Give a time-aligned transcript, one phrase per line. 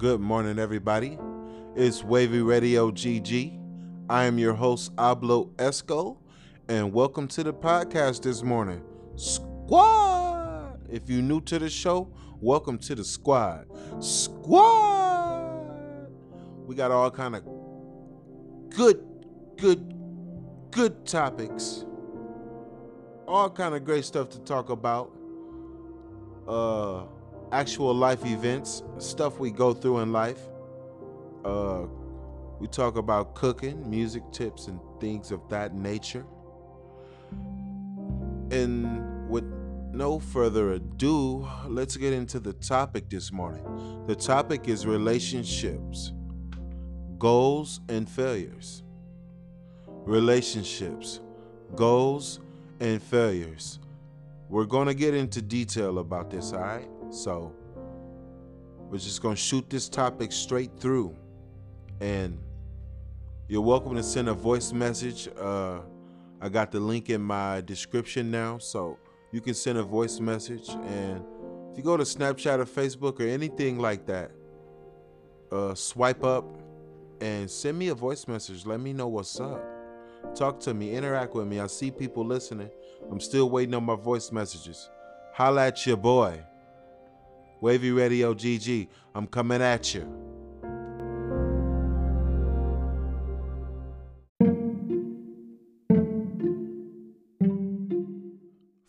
[0.00, 1.18] Good morning, everybody.
[1.76, 3.60] It's Wavy Radio GG.
[4.08, 6.16] I am your host, Ablo Esco,
[6.70, 8.82] and welcome to the podcast this morning.
[9.16, 10.80] Squad!
[10.88, 13.66] If you're new to the show, welcome to the squad.
[14.02, 15.66] Squad!
[16.64, 17.44] We got all kind of
[18.70, 19.04] good,
[19.58, 19.92] good,
[20.70, 21.84] good topics.
[23.28, 25.14] All kind of great stuff to talk about.
[26.48, 27.02] Uh
[27.52, 30.40] actual life events, stuff we go through in life.
[31.44, 31.86] Uh,
[32.58, 36.26] we talk about cooking, music tips, and things of that nature.
[38.50, 39.44] And with
[39.92, 44.04] no further ado, let's get into the topic this morning.
[44.06, 46.12] The topic is relationships,
[47.18, 48.82] goals, and failures.
[50.04, 51.20] Relationships,
[51.74, 52.40] goals,
[52.80, 53.78] and failures.
[54.48, 56.88] We're going to get into detail about this, all right?
[57.10, 57.52] So
[58.88, 61.16] we're just going to shoot this topic straight through.
[62.00, 62.38] And
[63.48, 65.28] you're welcome to send a voice message.
[65.38, 65.80] Uh,
[66.40, 68.58] I got the link in my description now.
[68.58, 68.98] So
[69.32, 70.68] you can send a voice message.
[70.68, 71.24] And
[71.72, 74.30] if you go to Snapchat or Facebook or anything like that,
[75.50, 76.44] uh, swipe up
[77.20, 78.64] and send me a voice message.
[78.64, 79.62] Let me know what's up.
[80.34, 81.60] Talk to me, interact with me.
[81.60, 82.70] I see people listening.
[83.10, 84.88] I'm still waiting on my voice messages.
[85.32, 86.44] Holla at your boy.
[87.60, 90.00] Wavy Radio GG, I'm coming at you.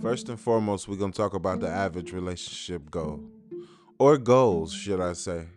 [0.01, 3.21] First and foremost, we're going to talk about the average relationship goal.
[3.99, 5.47] Or goals, should I say.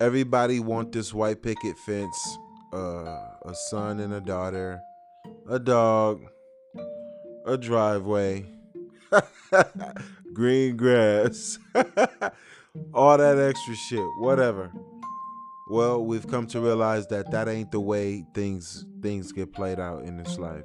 [0.00, 2.38] Everybody want this white picket fence,
[2.72, 4.80] uh, a son and a daughter,
[5.48, 6.22] a dog,
[7.46, 8.46] a driveway,
[10.34, 11.58] green grass,
[12.94, 14.72] all that extra shit, whatever.
[15.70, 20.02] Well, we've come to realize that that ain't the way things things get played out
[20.04, 20.64] in this life.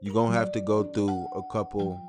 [0.00, 2.00] You're going to have to go through a couple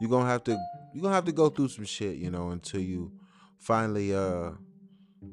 [0.00, 0.52] you're going to have to
[0.92, 3.12] you're going to have to go through some shit, you know, until you
[3.58, 4.50] finally uh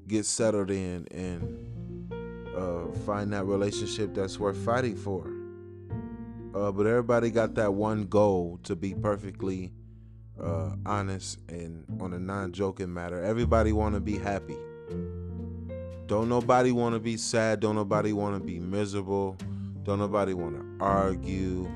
[0.07, 2.13] get settled in and
[2.55, 5.27] uh find that relationship that's worth fighting for.
[6.53, 9.71] Uh, but everybody got that one goal to be perfectly
[10.41, 13.23] uh, honest and on a non-joking matter.
[13.23, 14.57] Everybody want to be happy.
[16.07, 17.59] Don't nobody want to be sad.
[17.59, 19.37] Don't nobody want to be miserable.
[19.83, 21.69] Don't nobody want to argue.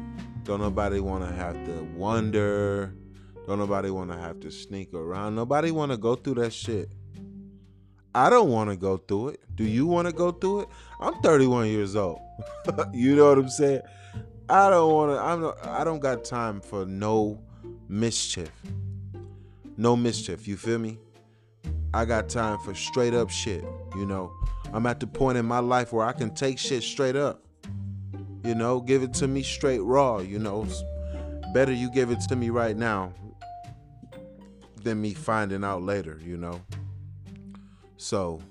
[0.44, 2.94] Don't nobody want to have to wonder.
[3.48, 5.36] Don't nobody want to have to sneak around.
[5.36, 6.90] Nobody want to go through that shit.
[8.16, 9.42] I don't want to go through it.
[9.56, 10.70] Do you want to go through it?
[11.00, 12.20] I'm 31 years old.
[12.94, 13.82] you know what I'm saying?
[14.50, 15.20] I don't want to.
[15.20, 15.80] I'm.
[15.80, 17.40] I don't got time for no
[17.94, 18.52] mischief.
[19.78, 20.98] No mischief, you feel me?
[21.94, 23.64] I got time for straight up shit,
[23.96, 24.34] you know.
[24.74, 27.46] I'm at the point in my life where I can take shit straight up.
[28.44, 30.64] You know, give it to me straight raw, you know.
[30.64, 30.84] It's
[31.54, 33.14] better you give it to me right now
[34.82, 36.60] than me finding out later, you know.
[37.98, 38.42] So,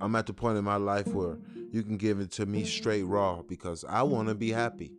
[0.00, 1.38] I'm at the point in my life where
[1.70, 4.92] you can give it to me straight raw because I want to be happy.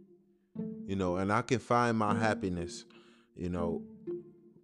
[0.87, 2.85] You know, and I can find my happiness
[3.35, 3.81] you know,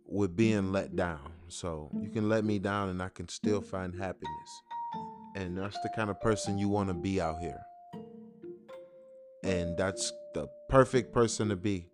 [0.06, 1.32] with being let down.
[1.48, 4.62] So you can let me down and I can still find happiness.
[5.36, 7.62] And that's the kind of person you want to be out here.
[9.44, 11.88] And that's the perfect person to be.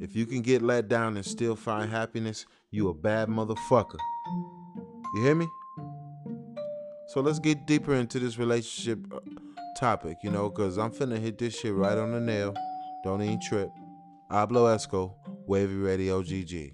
[0.00, 3.98] If you can get let down and still find happiness, you a bad motherfucker.
[5.14, 5.46] You hear me?
[7.08, 9.20] So let's get deeper into this relationship uh,
[9.78, 12.54] topic, you know, because I'm finna hit this shit right on the nail.
[13.04, 13.70] Don't even trip.
[14.30, 15.14] Hablo Esco,
[15.46, 16.72] Wavy Radio GG.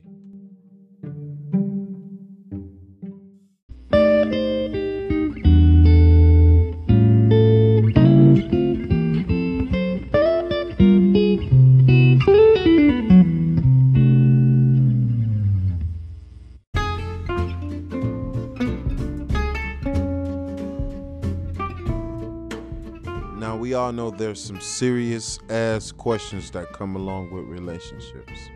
[23.37, 28.49] Now we all know there's some serious ass questions that come along with relationships.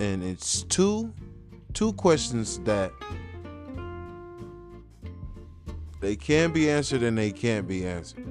[0.00, 1.12] And it's two
[1.72, 2.92] two questions that
[6.00, 8.24] they can be answered and they can't be answered.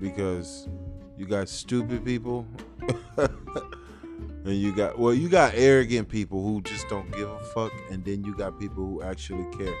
[0.00, 0.68] Because
[1.16, 2.46] you got stupid people
[3.16, 3.30] and
[4.44, 8.24] you got well you got arrogant people who just don't give a fuck and then
[8.24, 9.74] you got people who actually care.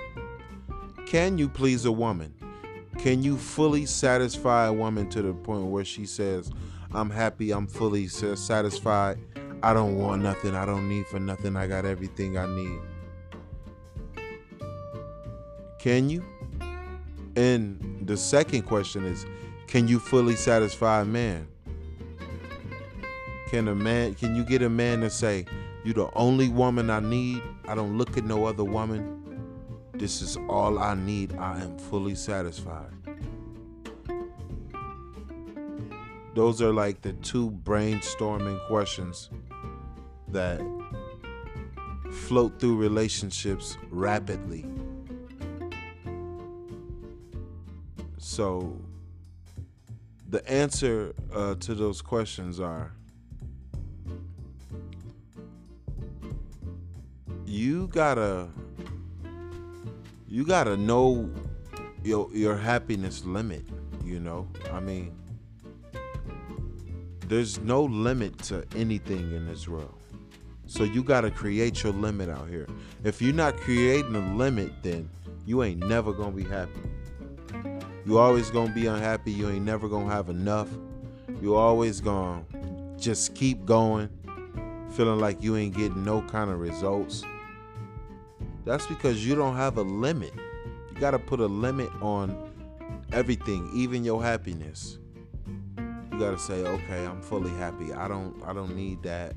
[1.06, 2.34] Can you please a woman?
[2.98, 6.50] Can you fully satisfy a woman to the point where she says,
[6.92, 9.18] I'm happy, I'm fully satisfied,
[9.64, 12.80] I don't want nothing, I don't need for nothing, I got everything I need?
[15.78, 16.22] Can you?
[17.34, 19.24] And the second question is,
[19.66, 21.48] can you fully satisfy a man?
[23.48, 25.46] Can a man can you get a man to say,
[25.82, 27.40] You the only woman I need?
[27.66, 29.22] I don't look at no other woman.
[29.94, 31.34] This is all I need.
[31.36, 32.92] I am fully satisfied.
[36.34, 39.30] Those are like the two brainstorming questions
[40.34, 40.60] that
[42.12, 44.66] float through relationships rapidly.
[48.18, 48.78] So,
[50.28, 52.92] the answer uh, to those questions are
[57.46, 58.48] you gotta
[60.26, 61.30] you gotta know
[62.02, 63.64] your your happiness limit
[64.04, 65.14] you know i mean
[67.28, 70.03] there's no limit to anything in this world
[70.66, 72.66] so you gotta create your limit out here
[73.02, 75.08] if you're not creating a limit then
[75.46, 76.80] you ain't never gonna be happy
[78.06, 80.68] you always gonna be unhappy you ain't never gonna have enough
[81.40, 82.44] you always gonna
[82.98, 84.08] just keep going
[84.94, 87.24] feeling like you ain't getting no kind of results
[88.64, 90.32] that's because you don't have a limit.
[90.94, 92.50] You got to put a limit on
[93.12, 94.98] everything, even your happiness.
[95.76, 97.92] You got to say, "Okay, I'm fully happy.
[97.92, 99.34] I don't I don't need that.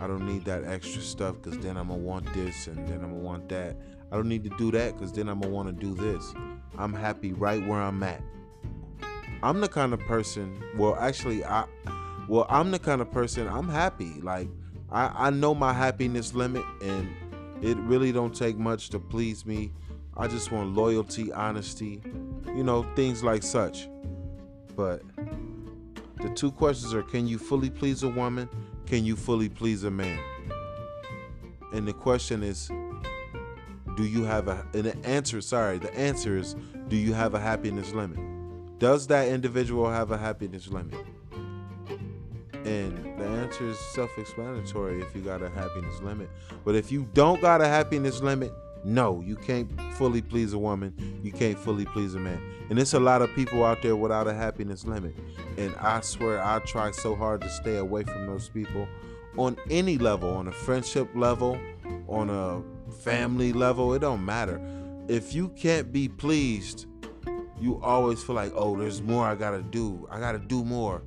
[0.00, 3.10] I don't need that extra stuff cuz then I'm to want this and then I'm
[3.10, 3.76] to want that.
[4.10, 6.34] I don't need to do that cuz then I'm to want to do this.
[6.76, 8.22] I'm happy right where I'm at."
[9.42, 11.66] I'm the kind of person, well, actually I
[12.28, 14.20] well, I'm the kind of person I'm happy.
[14.22, 14.48] Like
[14.90, 17.08] I I know my happiness limit and
[17.62, 19.72] it really don't take much to please me.
[20.16, 22.00] I just want loyalty, honesty,
[22.46, 23.88] you know, things like such.
[24.76, 25.02] But
[26.22, 28.48] the two questions are can you fully please a woman?
[28.86, 30.18] Can you fully please a man?
[31.72, 32.70] And the question is
[33.96, 36.54] do you have a and the answer sorry, the answer is
[36.88, 38.18] do you have a happiness limit?
[38.78, 40.98] Does that individual have a happiness limit?
[42.64, 46.28] And the answer is self explanatory if you got a happiness limit.
[46.64, 48.52] But if you don't got a happiness limit,
[48.84, 51.20] no, you can't fully please a woman.
[51.22, 52.40] You can't fully please a man.
[52.68, 55.14] And there's a lot of people out there without a happiness limit.
[55.56, 58.88] And I swear I try so hard to stay away from those people
[59.36, 61.58] on any level, on a friendship level,
[62.08, 62.62] on a
[63.02, 63.94] family level.
[63.94, 64.60] It don't matter.
[65.08, 66.86] If you can't be pleased,
[67.60, 70.06] you always feel like, oh, there's more I gotta do.
[70.10, 71.02] I gotta do more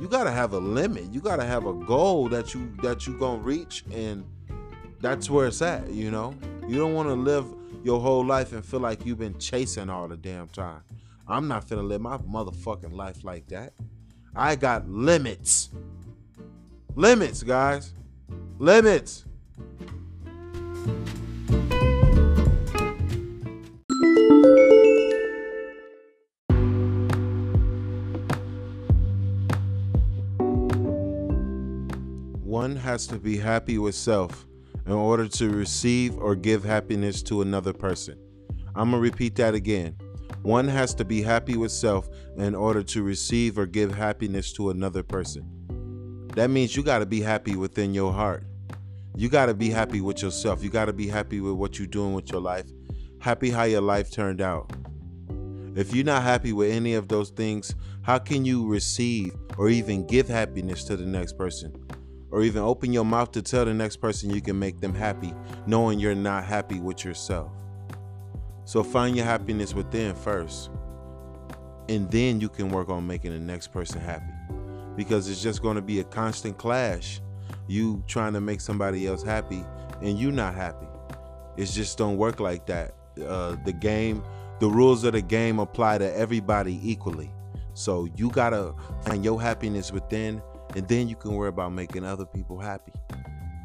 [0.00, 1.12] you gotta have a limit.
[1.12, 4.24] You gotta have a goal that you that you gonna reach, and
[5.00, 5.90] that's where it's at.
[5.90, 6.34] You know,
[6.68, 7.46] you don't want to live
[7.82, 10.82] your whole life and feel like you've been chasing all the damn time.
[11.26, 13.72] I'm not finna live my motherfucking life like that.
[14.36, 15.70] I got limits.
[16.94, 17.94] Limits, guys.
[18.58, 19.24] Limits.
[32.42, 34.47] One has to be happy with self
[34.88, 38.18] in order to receive or give happiness to another person.
[38.74, 39.94] I'm going to repeat that again.
[40.40, 42.08] One has to be happy with self
[42.38, 46.28] in order to receive or give happiness to another person.
[46.36, 48.44] That means you got to be happy within your heart.
[49.14, 50.64] You got to be happy with yourself.
[50.64, 52.70] You got to be happy with what you're doing with your life.
[53.20, 54.72] Happy how your life turned out.
[55.74, 60.06] If you're not happy with any of those things, how can you receive or even
[60.06, 61.74] give happiness to the next person?
[62.30, 65.34] Or even open your mouth to tell the next person you can make them happy,
[65.66, 67.50] knowing you're not happy with yourself.
[68.64, 70.70] So find your happiness within first,
[71.88, 74.32] and then you can work on making the next person happy.
[74.94, 77.20] Because it's just going to be a constant clash.
[77.66, 79.64] You trying to make somebody else happy,
[80.02, 80.86] and you not happy.
[81.56, 82.94] It just don't work like that.
[83.24, 84.22] Uh, the game,
[84.60, 87.30] the rules of the game apply to everybody equally.
[87.74, 90.42] So you gotta find your happiness within
[90.76, 92.92] and then you can worry about making other people happy.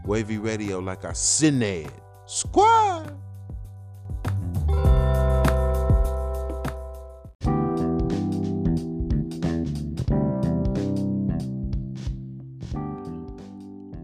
[0.06, 1.92] Wavy Radio, like I said,
[2.26, 3.16] squad.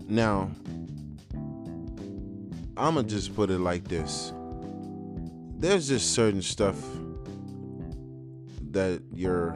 [0.08, 0.50] Now,
[2.76, 4.34] I'm gonna just put it like this.
[5.58, 6.78] There's just certain stuff
[8.72, 9.54] that you're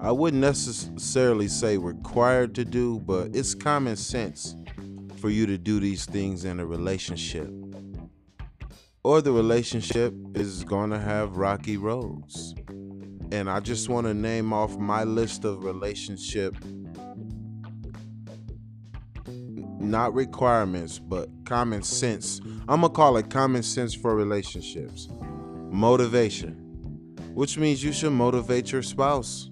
[0.00, 4.56] I wouldn't necessarily say required to do, but it's common sense
[5.18, 7.52] for you to do these things in a relationship.
[9.02, 12.54] Or the relationship is going to have rocky roads.
[13.32, 16.54] And I just want to name off my list of relationship
[19.88, 22.40] not requirements, but common sense.
[22.68, 25.08] I'm gonna call it common sense for relationships.
[25.70, 26.52] Motivation,
[27.34, 29.50] which means you should motivate your spouse.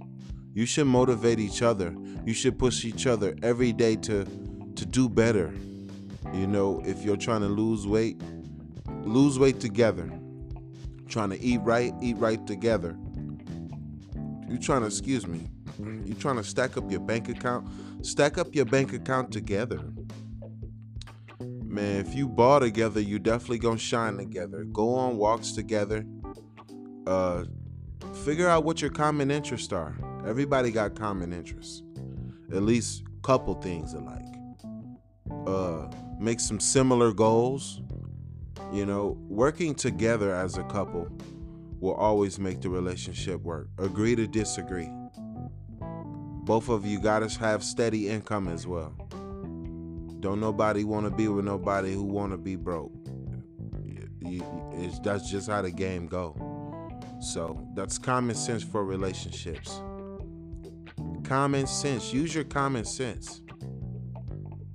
[0.57, 1.95] You should motivate each other.
[2.25, 5.53] You should push each other every day to to do better.
[6.33, 8.19] You know, if you're trying to lose weight,
[9.03, 10.11] lose weight together.
[11.09, 12.97] Trying to eat right, eat right together.
[14.49, 15.47] You trying to excuse me.
[16.07, 17.69] You trying to stack up your bank account?
[18.01, 19.83] Stack up your bank account together.
[21.67, 24.65] Man, if you ball together, you definitely gonna shine together.
[24.65, 26.07] Go on walks together.
[27.07, 27.45] Uh
[28.25, 29.95] figure out what your common interests are.
[30.27, 31.83] Everybody got common interests.
[32.53, 34.25] At least couple things alike.
[35.47, 37.81] Uh make some similar goals.
[38.73, 41.09] You know, working together as a couple
[41.79, 43.69] will always make the relationship work.
[43.79, 44.91] Agree to disagree.
[45.81, 48.95] Both of you got to have steady income as well.
[50.21, 52.93] Don't nobody want to be with nobody who want to be broke.
[55.05, 56.35] That's just how the game go.
[57.21, 59.81] So that's common sense for relationships.
[61.27, 62.13] Common sense.
[62.13, 63.43] Use your common sense.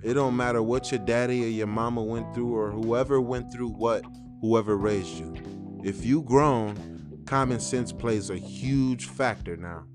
[0.02, 3.70] It don't matter what your daddy or your mama went through or whoever went through
[3.70, 4.04] what,
[4.42, 5.34] whoever raised you.
[5.82, 9.86] If you grown, common sense plays a huge factor now.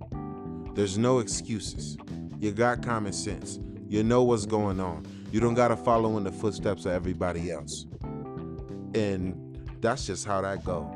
[0.73, 1.95] There's no excuses.
[2.39, 3.59] You got common sense.
[3.87, 5.05] You know what's going on.
[5.31, 7.85] You don't got to follow in the footsteps of everybody else.
[8.95, 10.89] And that's just how that go.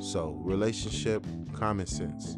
[0.00, 2.36] So, relationship, common sense.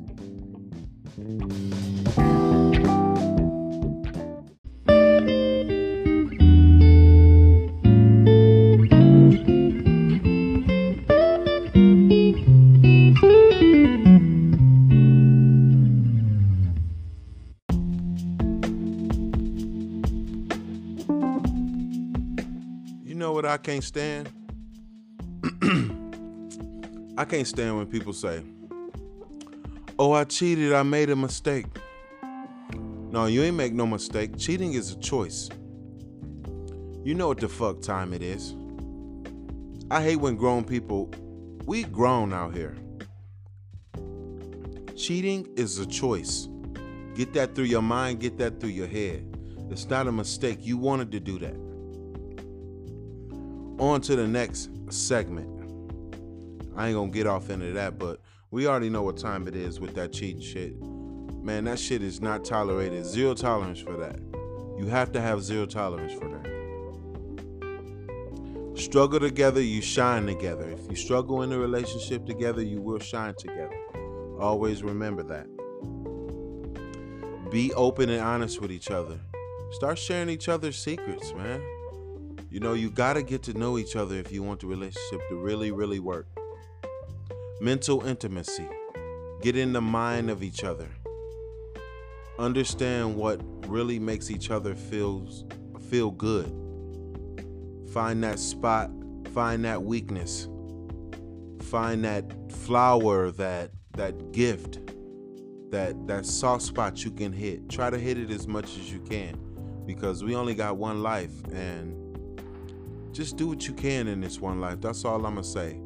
[23.61, 24.29] Can't stand?
[27.17, 28.43] I can't stand when people say,
[29.99, 31.67] Oh, I cheated, I made a mistake.
[32.73, 34.39] No, you ain't make no mistake.
[34.39, 35.51] Cheating is a choice.
[37.05, 38.55] You know what the fuck time it is.
[39.91, 41.11] I hate when grown people,
[41.67, 42.77] we grown out here.
[44.97, 46.49] Cheating is a choice.
[47.15, 49.27] Get that through your mind, get that through your head.
[49.71, 50.59] It's not a mistake.
[50.63, 51.70] You wanted to do that
[53.81, 55.49] on to the next segment.
[56.77, 58.21] I ain't gonna get off into that, but
[58.51, 60.81] we already know what time it is with that cheating shit.
[61.43, 63.07] Man, that shit is not tolerated.
[63.07, 64.21] Zero tolerance for that.
[64.79, 66.51] You have to have zero tolerance for that.
[68.79, 70.69] Struggle together, you shine together.
[70.71, 73.77] If you struggle in a relationship together, you will shine together.
[74.39, 75.47] Always remember that.
[77.51, 79.19] Be open and honest with each other.
[79.73, 81.63] Start sharing each other's secrets, man.
[82.51, 85.21] You know, you got to get to know each other if you want the relationship
[85.29, 86.27] to really, really work.
[87.61, 88.67] Mental intimacy.
[89.41, 90.89] Get in the mind of each other.
[92.41, 95.45] Understand what really makes each other feels
[95.89, 96.53] feel good.
[97.93, 98.91] Find that spot,
[99.33, 100.49] find that weakness.
[101.63, 104.81] Find that flower, that that gift,
[105.71, 107.69] that that soft spot you can hit.
[107.69, 109.39] Try to hit it as much as you can
[109.87, 112.10] because we only got one life and
[113.13, 114.81] just do what you can in this one life.
[114.81, 115.81] That's all I'm gonna say.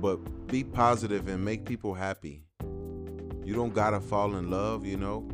[0.00, 0.16] But
[0.46, 2.42] be positive and make people happy.
[3.44, 5.28] You don't gotta fall in love, you know.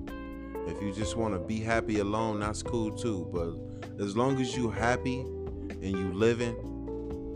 [0.67, 3.29] If you just want to be happy alone, that's cool too.
[3.33, 6.55] But as long as you happy and you living,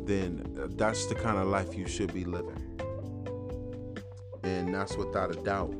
[0.07, 0.45] then
[0.77, 2.63] that's the kind of life you should be living.
[4.45, 5.75] And that's without a doubt.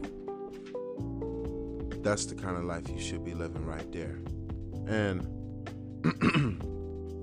[2.03, 4.19] That's the kind of life you should be living right there.
[4.89, 5.27] And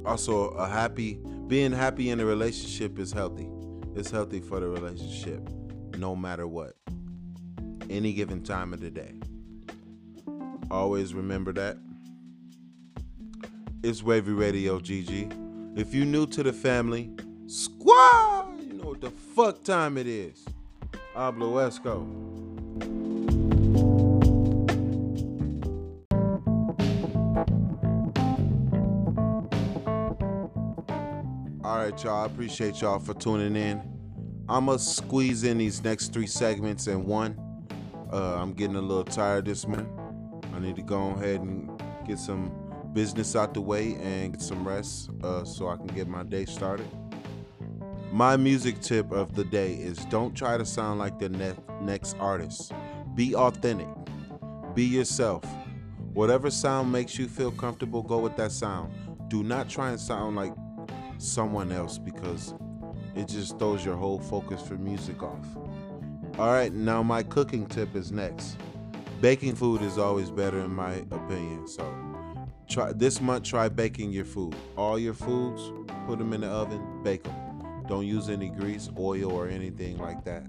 [0.05, 3.49] also a happy being happy in a relationship is healthy.
[3.95, 5.47] It's healthy for the relationship
[5.97, 6.73] no matter what.
[7.89, 9.13] Any given time of the day.
[10.71, 11.77] Always remember that.
[13.83, 17.11] It's wavy radio gg if you new to the family
[17.47, 20.45] squad you know what the fuck time it is.
[21.15, 22.32] Hablo esco
[31.93, 32.23] right, y'all.
[32.23, 33.81] I appreciate y'all for tuning in.
[34.49, 37.37] I'm gonna squeeze in these next three segments in one.
[38.11, 39.87] Uh, I'm getting a little tired this morning.
[40.55, 41.69] I need to go ahead and
[42.07, 42.51] get some
[42.93, 46.45] business out the way and get some rest uh, so I can get my day
[46.45, 46.87] started.
[48.11, 52.15] My music tip of the day is don't try to sound like the ne- next
[52.19, 52.71] artist.
[53.13, 53.87] Be authentic.
[54.73, 55.43] Be yourself.
[56.13, 58.93] Whatever sound makes you feel comfortable, go with that sound.
[59.27, 60.53] Do not try and sound like
[61.23, 62.53] someone else because
[63.15, 65.45] it just throws your whole focus for music off.
[66.37, 68.57] All right, now my cooking tip is next.
[69.21, 71.67] Baking food is always better in my opinion.
[71.67, 71.85] So
[72.67, 74.55] try this month try baking your food.
[74.75, 75.71] All your foods,
[76.07, 77.83] put them in the oven, bake them.
[77.87, 80.45] Don't use any grease, oil or anything like that.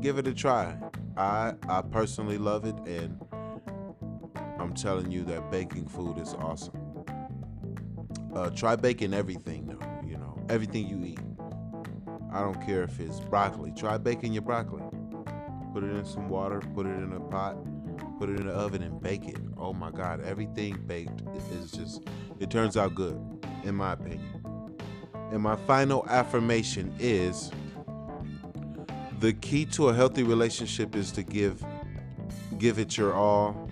[0.00, 0.76] Give it a try.
[1.16, 3.18] I I personally love it and
[4.58, 7.04] I'm telling you that baking food is awesome.
[8.34, 9.93] Uh, try baking everything though,
[10.48, 11.20] everything you eat.
[12.32, 13.72] I don't care if it's broccoli.
[13.76, 14.82] Try baking your broccoli.
[15.72, 17.56] Put it in some water, put it in a pot,
[18.18, 19.38] put it in the oven and bake it.
[19.56, 21.22] Oh my God, everything baked
[21.52, 22.02] is just,
[22.38, 23.20] it turns out good,
[23.64, 24.42] in my opinion.
[25.32, 27.50] And my final affirmation is
[29.20, 31.64] the key to a healthy relationship is to give
[32.58, 33.68] give it your all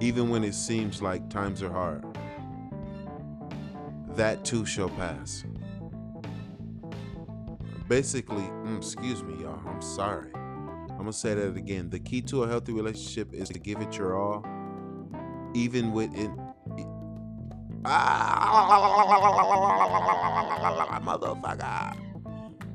[0.00, 2.04] even when it seems like times are hard.
[4.16, 5.44] That too shall pass
[7.92, 9.60] basically, mm, excuse me, y'all.
[9.68, 10.30] I'm sorry.
[10.34, 11.90] I'm gonna say that again.
[11.90, 14.46] The key to a healthy relationship is to give it your all,
[15.52, 16.30] even with it.
[17.84, 18.70] Ah,
[21.04, 21.98] motherfucker.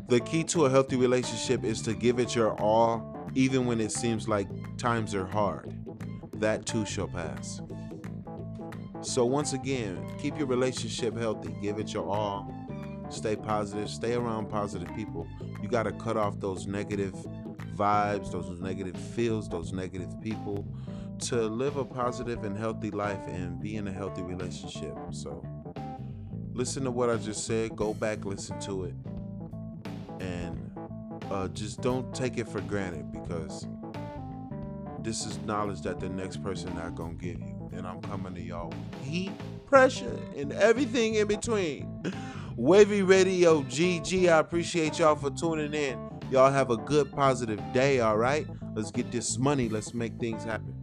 [0.08, 3.92] The key to a healthy relationship is to give it your all, even when it
[3.92, 5.74] seems like times are hard.
[6.34, 7.60] That too shall pass.
[9.08, 11.56] So, once again, keep your relationship healthy.
[11.62, 12.54] Give it your all
[13.10, 15.28] stay positive, stay around positive people.
[15.62, 17.14] You got to cut off those negative
[17.76, 20.66] vibes, those negative feels, those negative people
[21.20, 24.96] to live a positive and healthy life and be in a healthy relationship.
[25.12, 25.44] So,
[26.54, 28.94] listen to what I just said, go back, listen to it,
[30.20, 30.72] and
[31.32, 33.68] uh, just don't take it for granted because
[35.00, 37.57] this is knowledge that the next person not gonna give you.
[37.78, 39.32] And I'm coming to y'all with heat,
[39.68, 42.02] pressure, and everything in between.
[42.56, 44.28] Wavy Radio GG.
[44.28, 46.00] I appreciate y'all for tuning in.
[46.32, 48.48] Y'all have a good, positive day, all right?
[48.74, 49.70] Let's get this money.
[49.70, 50.74] Let's make things happen.